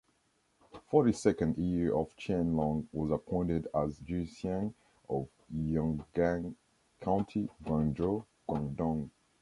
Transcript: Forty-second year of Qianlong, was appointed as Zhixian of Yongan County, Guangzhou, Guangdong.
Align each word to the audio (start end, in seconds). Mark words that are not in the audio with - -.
Forty-second 0.87 1.59
year 1.59 1.93
of 1.95 2.15
Qianlong, 2.17 2.87
was 2.91 3.11
appointed 3.11 3.67
as 3.75 3.99
Zhixian 3.99 4.73
of 5.07 5.27
Yongan 5.55 6.55
County, 6.99 7.47
Guangzhou, 7.63 8.25
Guangdong. 8.49 9.11